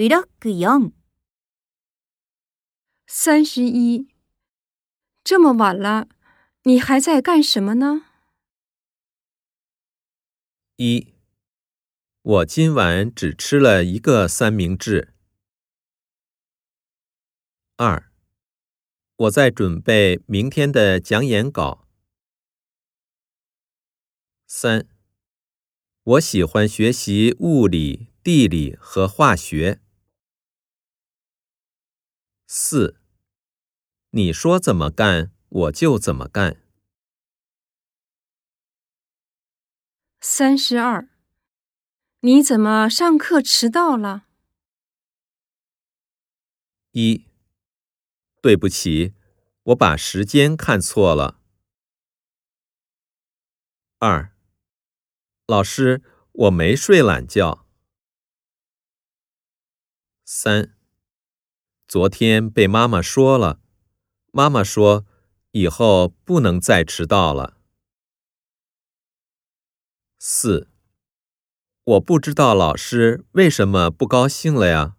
[0.00, 0.92] ブロック4。
[3.06, 4.08] 三十一，
[5.24, 6.08] 这么晚了，
[6.64, 8.04] 你还在干什么呢？
[10.76, 11.14] 一，
[12.20, 15.14] 我今晚只吃了一个三明治。
[17.76, 18.12] 二，
[19.16, 21.88] 我在准备明天的讲演稿。
[24.46, 24.86] 三，
[26.02, 29.80] 我喜欢学习物理、地理和化学。
[32.53, 32.99] 四，
[34.09, 36.61] 你说怎么干，我就怎么干。
[40.19, 41.07] 三十二，
[42.19, 44.27] 你怎么上课迟到了？
[46.91, 47.25] 一，
[48.41, 49.13] 对不起，
[49.63, 51.39] 我把时间看错了。
[53.99, 54.35] 二，
[55.45, 57.65] 老师，我没睡懒觉。
[60.25, 60.75] 三，
[61.91, 63.59] 昨天被妈妈说了，
[64.31, 65.05] 妈妈说
[65.51, 67.57] 以后不能再迟到了。
[70.17, 70.69] 四，
[71.83, 74.95] 我不知道老师为什么不高兴了呀。